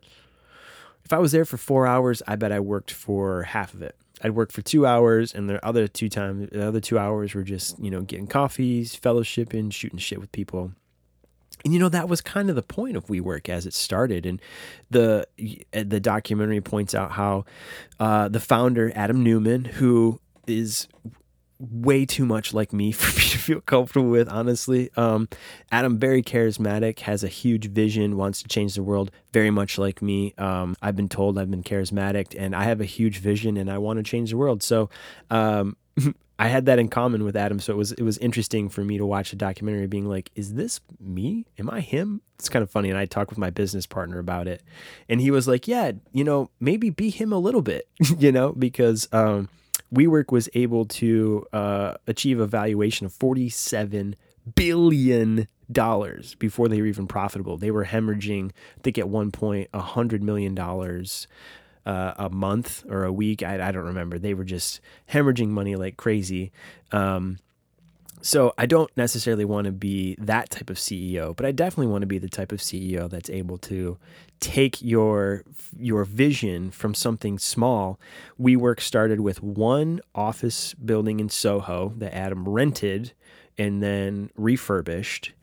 [1.05, 3.95] if i was there for four hours i bet i worked for half of it.
[4.23, 7.41] I'd work for two hours, and the other two times, the other two hours were
[7.41, 10.73] just you know getting coffees, fellowshipping, shooting shit with people,
[11.63, 14.41] and you know that was kind of the point of WeWork as it started, and
[14.89, 15.27] the
[15.71, 17.45] the documentary points out how
[17.99, 20.87] uh, the founder Adam Neumann, who is
[21.61, 24.89] way too much like me for me to feel comfortable with, honestly.
[24.97, 25.29] Um,
[25.71, 30.01] Adam, very charismatic, has a huge vision, wants to change the world, very much like
[30.01, 30.33] me.
[30.37, 33.77] Um, I've been told I've been charismatic, and I have a huge vision, and I
[33.77, 34.63] want to change the world.
[34.63, 34.89] So,
[35.29, 35.77] um,
[36.41, 38.97] I had that in common with Adam, so it was it was interesting for me
[38.97, 41.45] to watch the documentary, being like, "Is this me?
[41.59, 44.47] Am I him?" It's kind of funny, and I talked with my business partner about
[44.47, 44.63] it,
[45.07, 48.53] and he was like, "Yeah, you know, maybe be him a little bit, you know,
[48.53, 49.49] because um,
[49.93, 54.15] WeWork was able to uh, achieve a valuation of forty-seven
[54.55, 57.57] billion dollars before they were even profitable.
[57.57, 61.27] They were hemorrhaging, I think, at one point, a hundred million dollars
[61.85, 63.43] uh, a month or a week.
[63.43, 64.19] I, I, don't remember.
[64.19, 66.51] They were just hemorrhaging money like crazy.
[66.91, 67.39] Um,
[68.21, 72.03] so I don't necessarily want to be that type of CEO, but I definitely want
[72.03, 73.97] to be the type of CEO that's able to
[74.39, 75.43] take your
[75.77, 77.99] your vision from something small.
[78.39, 83.13] WeWork started with one office building in Soho that Adam rented
[83.57, 85.33] and then refurbished.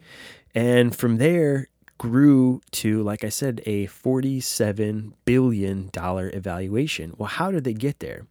[0.55, 7.15] And from there, grew to, like I said, a $47 billion evaluation.
[7.19, 8.27] Well, how did they get there?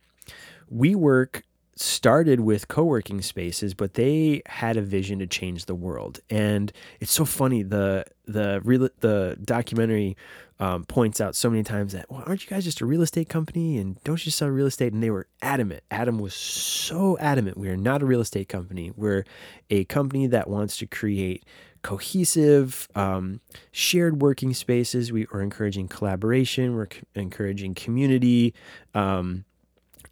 [0.73, 1.43] WeWork
[1.79, 6.19] started with co-working spaces but they had a vision to change the world.
[6.29, 10.17] And it's so funny the the real the documentary
[10.59, 13.29] um, points out so many times that well aren't you guys just a real estate
[13.29, 13.77] company?
[13.77, 14.91] And don't you sell real estate?
[14.91, 15.83] And they were adamant.
[15.91, 17.57] Adam was so adamant.
[17.57, 18.91] We are not a real estate company.
[18.95, 19.25] We're
[19.69, 21.45] a company that wants to create
[21.81, 25.11] cohesive, um, shared working spaces.
[25.11, 26.75] We are encouraging collaboration.
[26.75, 28.53] We're c- encouraging community.
[28.93, 29.45] Um,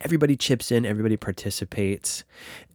[0.01, 2.23] everybody chips in, everybody participates.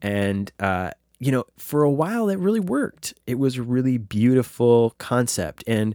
[0.03, 3.15] And, uh, you know, for a while it really worked.
[3.27, 5.63] It was a really beautiful concept.
[5.67, 5.95] And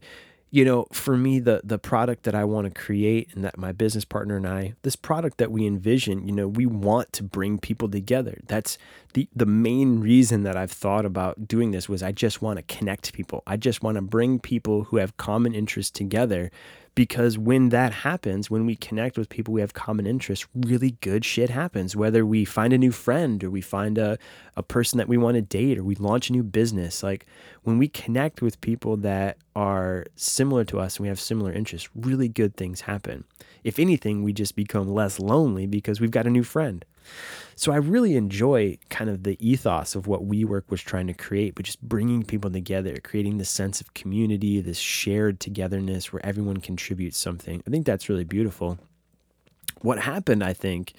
[0.56, 3.74] you know, for me, the the product that I want to create and that my
[3.74, 7.58] business partner and I, this product that we envision, you know, we want to bring
[7.58, 8.40] people together.
[8.48, 8.78] That's
[9.16, 12.76] the the main reason that I've thought about doing this was I just want to
[12.76, 13.44] connect people.
[13.48, 16.52] I just want to bring people who have common interests together
[16.96, 21.24] because when that happens, when we connect with people we have common interests, really good
[21.24, 21.96] shit happens.
[21.96, 24.18] Whether we find a new friend or we find a,
[24.58, 27.26] a person that we want to date or we launch a new business, like
[27.64, 31.90] when we connect with people that are similar to us and we have similar interests,
[31.96, 33.24] really good things happen.
[33.64, 36.84] If anything, we just become less lonely because we've got a new friend.
[37.56, 41.56] So I really enjoy kind of the ethos of what WeWork was trying to create,
[41.56, 46.58] but just bringing people together, creating this sense of community, this shared togetherness where everyone
[46.58, 47.64] contributes something.
[47.66, 48.78] I think that's really beautiful.
[49.82, 50.94] What happened, I think,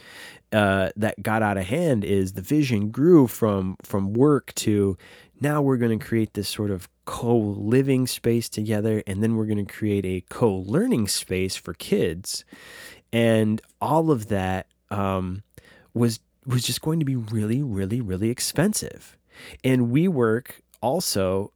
[0.52, 4.96] uh, that got out of hand is the vision grew from from work to
[5.40, 9.64] now we're going to create this sort of co-living space together and then we're going
[9.64, 12.44] to create a co-learning space for kids
[13.12, 15.42] and all of that um,
[15.96, 19.16] was was just going to be really, really, really expensive.
[19.64, 21.52] And WeWork also,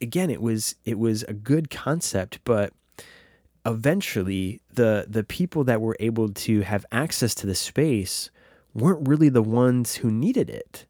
[0.00, 2.72] again, it was it was a good concept, but
[3.64, 8.30] eventually the the people that were able to have access to the space
[8.74, 10.86] weren't really the ones who needed it.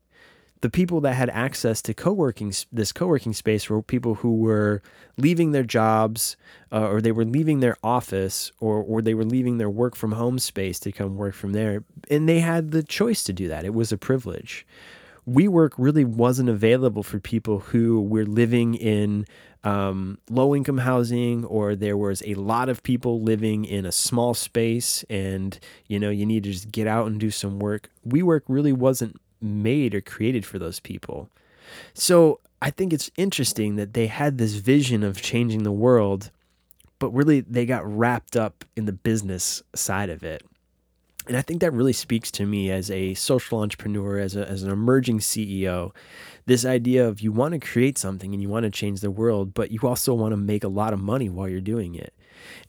[0.63, 4.81] The people that had access to co-working this co-working space were people who were
[5.19, 6.37] leaving their jobs
[6.71, 10.13] uh, or they were leaving their office or or they were leaving their work from
[10.13, 13.65] home space to come work from there and they had the choice to do that.
[13.65, 14.65] It was a privilege.
[15.29, 19.25] WeWork really wasn't available for people who were living in
[19.63, 24.35] um, low income housing or there was a lot of people living in a small
[24.35, 27.91] space and you know you need to just get out and do some work.
[28.07, 31.29] WeWork really wasn't made or created for those people
[31.95, 36.31] so i think it's interesting that they had this vision of changing the world
[36.99, 40.43] but really they got wrapped up in the business side of it
[41.29, 44.65] and I think that really speaks to me as a social entrepreneur, as, a, as
[44.65, 45.95] an emerging CEO.
[46.47, 49.55] This idea of you want to create something and you want to change the world,
[49.55, 52.13] but you also want to make a lot of money while you're doing it.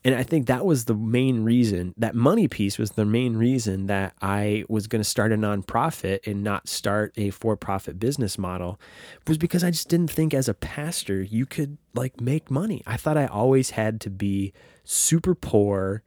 [0.03, 3.87] And I think that was the main reason, that money piece was the main reason
[3.87, 8.37] that I was going to start a nonprofit and not start a for profit business
[8.37, 8.79] model,
[9.27, 12.83] was because I just didn't think as a pastor you could like make money.
[12.85, 14.53] I thought I always had to be
[14.83, 16.03] super poor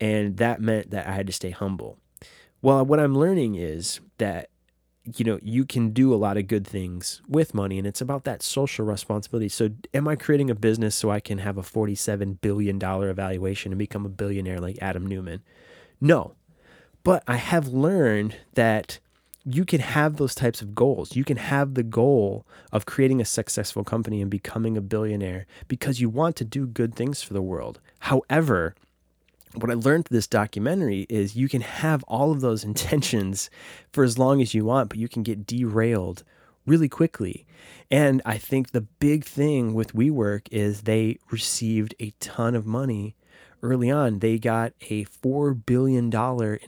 [0.00, 1.98] and that meant that I had to stay humble.
[2.62, 4.50] Well, what I'm learning is that
[5.16, 8.24] you know, you can do a lot of good things with money and it's about
[8.24, 9.48] that social responsibility.
[9.48, 13.78] So, am I creating a business so I can have a $47 billion evaluation and
[13.78, 15.42] become a billionaire like Adam Neumann?
[16.00, 16.34] No.
[17.04, 18.98] But I have learned that
[19.44, 21.16] you can have those types of goals.
[21.16, 26.00] You can have the goal of creating a successful company and becoming a billionaire because
[26.00, 27.80] you want to do good things for the world.
[28.00, 28.74] However,
[29.54, 33.50] what I learned through this documentary is you can have all of those intentions
[33.92, 36.24] for as long as you want, but you can get derailed
[36.66, 37.46] really quickly.
[37.90, 43.16] And I think the big thing with WeWork is they received a ton of money
[43.62, 44.18] early on.
[44.18, 46.12] They got a $4 billion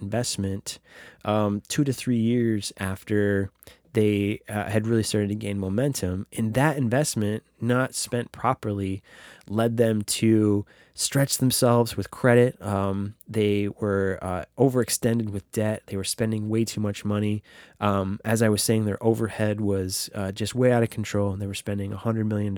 [0.01, 0.79] investment
[1.25, 3.51] um, two to three years after
[3.93, 6.27] they uh, had really started to gain momentum.
[6.37, 9.03] And that investment, not spent properly,
[9.49, 10.65] led them to
[10.95, 12.61] stretch themselves with credit.
[12.63, 15.83] Um, they were uh, overextended with debt.
[15.87, 17.43] They were spending way too much money.
[17.81, 21.41] Um, as I was saying, their overhead was uh, just way out of control, and
[21.41, 22.57] they were spending $100 million.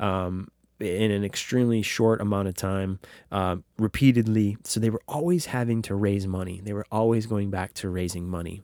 [0.00, 0.48] Um,
[0.80, 2.98] in an extremely short amount of time,
[3.30, 4.56] uh, repeatedly.
[4.64, 6.60] So they were always having to raise money.
[6.62, 8.62] They were always going back to raising money.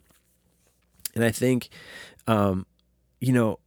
[1.14, 1.68] And I think,
[2.26, 2.66] um,
[3.20, 3.58] you know,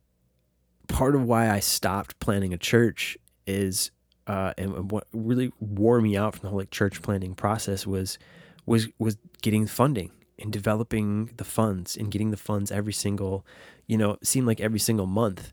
[0.87, 3.91] part of why I stopped planning a church is
[4.27, 8.17] uh, and what really wore me out from the whole like church planning process was
[8.65, 13.45] was was getting funding and developing the funds and getting the funds every single
[13.87, 15.51] you know seemed like every single month.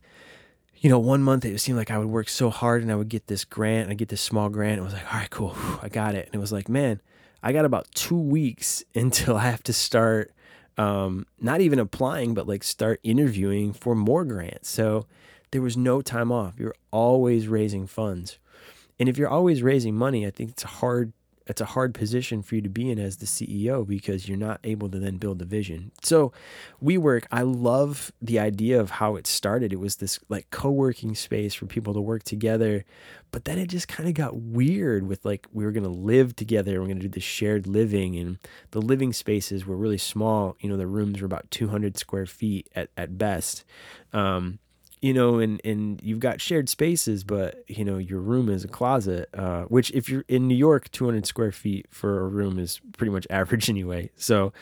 [0.76, 3.10] You know one month it seemed like i would work so hard and i would
[3.10, 5.90] get this grant i get this small grant and was like all right cool i
[5.90, 6.24] got it.
[6.24, 7.02] And it was like man
[7.42, 10.32] i got about two weeks until i have to start
[10.78, 14.68] um, not even applying but like start interviewing for more grants.
[14.70, 15.06] So
[15.50, 16.58] there was no time off.
[16.58, 18.38] You're always raising funds.
[18.98, 21.12] And if you're always raising money, I think it's hard
[21.50, 24.60] it's a hard position for you to be in as the CEO because you're not
[24.64, 25.92] able to then build a vision.
[26.02, 26.32] So,
[26.82, 29.72] WeWork, I love the idea of how it started.
[29.72, 32.84] It was this like co-working space for people to work together,
[33.32, 36.36] but then it just kind of got weird with like we were going to live
[36.36, 38.38] together, we're going to do this shared living and
[38.70, 42.68] the living spaces were really small, you know, the rooms were about 200 square feet
[42.74, 43.64] at at best.
[44.12, 44.58] Um,
[45.00, 48.68] you know, and and you've got shared spaces, but you know your room is a
[48.68, 49.28] closet.
[49.34, 53.10] Uh, which if you're in New York, 200 square feet for a room is pretty
[53.10, 54.10] much average anyway.
[54.16, 54.52] So,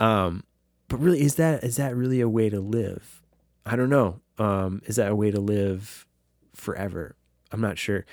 [0.00, 0.44] um,
[0.88, 3.22] but really, is that is that really a way to live?
[3.66, 4.20] I don't know.
[4.38, 6.06] Um, is that a way to live
[6.54, 7.14] forever?
[7.52, 8.06] I'm not sure.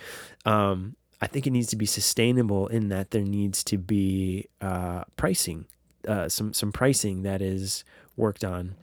[0.46, 5.04] Um, I think it needs to be sustainable in that there needs to be uh,
[5.16, 5.66] pricing,
[6.08, 7.86] uh, some some pricing that is
[8.18, 8.76] worked on,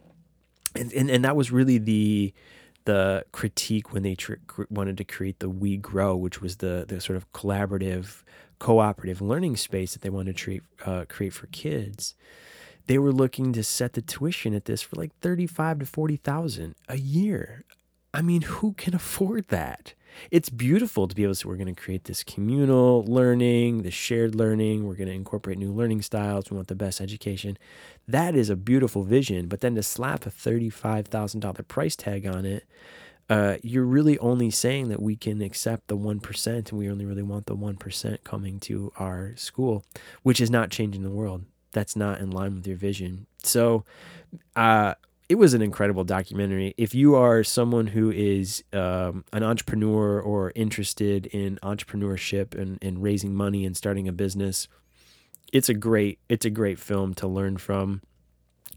[0.75, 2.33] and and, and that was really the
[2.87, 4.35] the critique when they tr-
[4.71, 8.23] wanted to create the WeGrow, which was the the sort of collaborative,
[8.59, 12.15] cooperative learning space that they wanted to treat, uh, create for kids.
[12.87, 16.17] They were looking to set the tuition at this for like thirty five to forty
[16.17, 17.65] thousand a year.
[18.15, 19.95] I mean, who can afford that?
[20.31, 21.41] It's beautiful to be able to.
[21.41, 24.87] say We're going to create this communal learning, this shared learning.
[24.87, 26.51] We're going to incorporate new learning styles.
[26.51, 27.59] We want the best education.
[28.09, 29.49] That is a beautiful vision.
[29.49, 32.65] But then to slap a thirty-five thousand dollar price tag on it,
[33.29, 37.05] uh, you're really only saying that we can accept the one percent, and we only
[37.05, 39.85] really want the one percent coming to our school,
[40.23, 41.45] which is not changing the world.
[41.73, 43.27] That's not in line with your vision.
[43.43, 43.85] So,
[44.55, 44.95] uh,
[45.29, 46.75] it was an incredible documentary.
[46.77, 53.03] If you are someone who is um, an entrepreneur or interested in entrepreneurship and, and
[53.03, 54.69] raising money and starting a business,
[55.53, 58.03] it's a great it's a great film to learn from.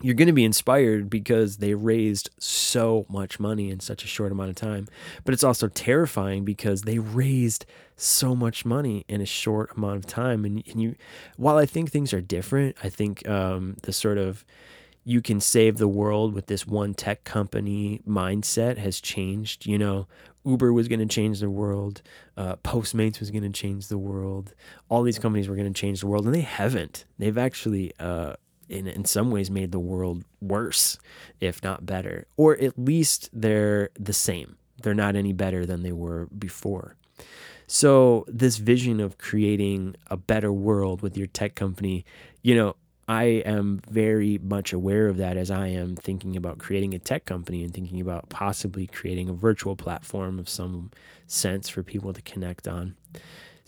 [0.01, 4.31] you're going to be inspired because they raised so much money in such a short
[4.31, 4.87] amount of time.
[5.25, 7.65] But it's also terrifying because they raised
[7.97, 10.45] so much money in a short amount of time.
[10.45, 10.95] And, and you,
[11.35, 14.45] while I think things are different, I think um, the sort of
[15.03, 19.65] you can save the world with this one tech company mindset has changed.
[19.65, 20.07] You know,
[20.45, 22.01] Uber was going to change the world,
[22.37, 24.53] uh, Postmates was going to change the world,
[24.87, 27.05] all these companies were going to change the world, and they haven't.
[27.17, 28.35] They've actually, uh,
[28.67, 30.97] in, in some ways made the world worse,
[31.39, 34.57] if not better, or at least they're the same.
[34.81, 36.95] They're not any better than they were before.
[37.67, 42.03] So, this vision of creating a better world with your tech company,
[42.41, 42.75] you know,
[43.09, 47.25] I am very much aware of that as I am thinking about creating a tech
[47.25, 50.91] company and thinking about possibly creating a virtual platform of some
[51.25, 52.95] sense for people to connect on.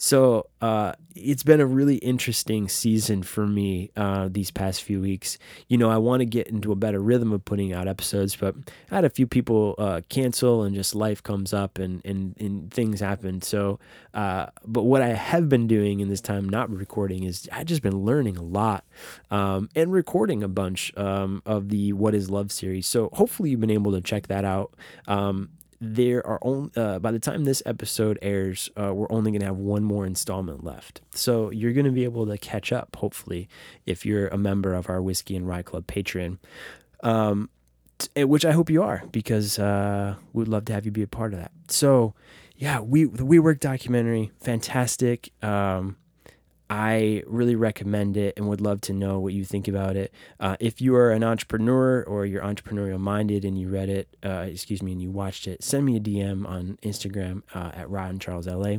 [0.04, 5.38] So uh, it's been a really interesting season for me uh, these past few weeks.
[5.68, 8.56] You know, I want to get into a better rhythm of putting out episodes, but
[8.90, 12.74] I had a few people uh, cancel and just life comes up and, and, and
[12.74, 13.44] things happen.
[13.44, 13.78] So,
[14.16, 17.84] uh, but what I have been doing in this time not recording is I've just
[17.84, 18.84] been learning a lot
[19.30, 22.88] um, and recording a bunch um, of the What is Love series.
[22.88, 24.74] So hopefully you've been able to check that out.
[25.08, 25.52] Um,
[25.84, 29.48] there are only uh, by the time this episode airs, uh, we're only going to
[29.48, 31.02] have one more installment left.
[31.12, 33.50] So you're going to be able to catch up, hopefully,
[33.88, 36.38] if you're a member of our Whiskey and Rye Club Patreon.
[37.02, 37.50] Um,
[37.98, 41.08] t- which I hope you are, because uh, we'd love to have you be a
[41.08, 41.52] part of that.
[41.68, 42.14] So,
[42.56, 45.32] yeah, we the WeWork documentary, fantastic.
[45.42, 45.98] Um,
[46.72, 50.14] I really recommend it and would love to know what you think about it.
[50.40, 54.46] Uh, if you are an entrepreneur or you're entrepreneurial minded and you read it, uh,
[54.48, 58.20] excuse me, and you watched it, send me a DM on Instagram uh, at Ryan
[58.20, 58.78] Charles LA.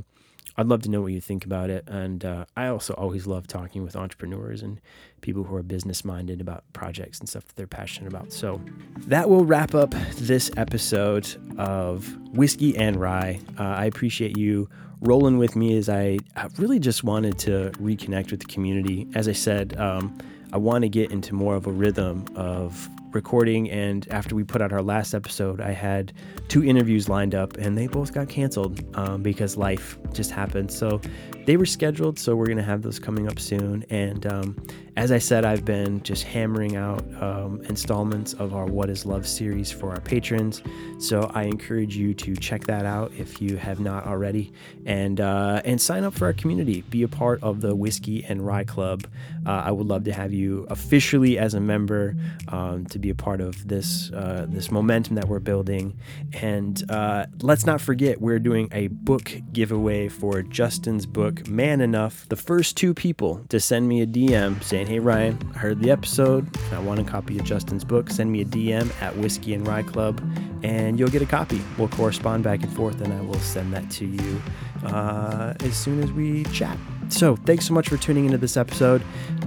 [0.56, 1.84] I'd love to know what you think about it.
[1.86, 4.80] And uh, I also always love talking with entrepreneurs and
[5.20, 8.32] people who are business minded about projects and stuff that they're passionate about.
[8.32, 8.58] So
[9.00, 11.28] that will wrap up this episode
[11.58, 13.38] of Whiskey and Rye.
[13.58, 14.70] Uh, I appreciate you
[15.02, 19.08] rolling with me is I, I, really just wanted to reconnect with the community.
[19.14, 20.16] As I said, um,
[20.52, 23.68] I want to get into more of a rhythm of recording.
[23.68, 26.12] And after we put out our last episode, I had
[26.48, 30.70] two interviews lined up and they both got canceled um, because life just happened.
[30.70, 31.00] So
[31.46, 32.18] they were scheduled.
[32.18, 33.84] So we're going to have those coming up soon.
[33.90, 34.56] And um,
[34.96, 39.26] as I said, I've been just hammering out um, installments of our What is Love
[39.26, 40.62] series for our patrons.
[40.98, 44.52] So I encourage you to check that out if you have not already,
[44.84, 46.82] and uh, and sign up for our community.
[46.82, 49.06] Be a part of the Whiskey and Rye Club.
[49.46, 52.14] Uh, I would love to have you officially as a member
[52.48, 55.96] um, to be a part of this uh, this momentum that we're building.
[56.34, 62.28] And uh, let's not forget, we're doing a book giveaway for Justin's book, Man Enough.
[62.28, 65.80] The first two people to send me a DM saying saying, Hey Ryan, I heard
[65.80, 66.48] the episode.
[66.72, 68.10] I want a copy of Justin's book.
[68.10, 70.20] Send me a DM at Whiskey and Rye Club
[70.62, 71.60] and you'll get a copy.
[71.78, 74.42] We'll correspond back and forth and I will send that to you
[74.84, 76.76] uh, as soon as we chat.
[77.08, 79.02] So, thanks so much for tuning into this episode.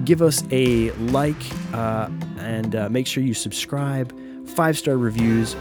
[0.06, 1.36] Give us a like
[1.74, 4.16] uh, and uh, make sure you subscribe.
[4.50, 5.56] Five star reviews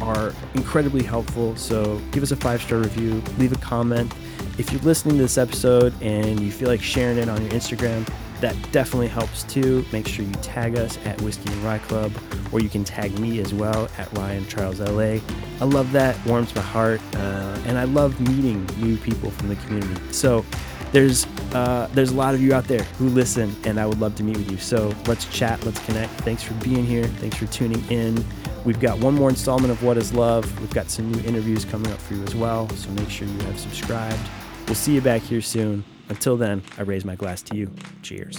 [0.00, 1.56] are incredibly helpful.
[1.56, 4.12] So, give us a five star review, leave a comment.
[4.58, 8.08] If you're listening to this episode and you feel like sharing it on your Instagram,
[8.40, 9.84] that definitely helps too.
[9.92, 12.12] Make sure you tag us at Whiskey and Rye Club,
[12.52, 15.20] or you can tag me as well at Ryan Charles LA.
[15.60, 19.56] I love that, warms my heart, uh, and I love meeting new people from the
[19.56, 20.00] community.
[20.12, 20.44] So
[20.92, 24.14] there's uh, there's a lot of you out there who listen, and I would love
[24.16, 24.58] to meet with you.
[24.58, 26.12] So let's chat, let's connect.
[26.20, 27.04] Thanks for being here.
[27.04, 28.24] Thanks for tuning in.
[28.64, 30.60] We've got one more installment of What is Love.
[30.60, 32.68] We've got some new interviews coming up for you as well.
[32.70, 34.20] So make sure you have subscribed.
[34.66, 35.84] We'll see you back here soon.
[36.08, 37.70] Until then, I raise my glass to you.
[38.02, 38.38] Cheers.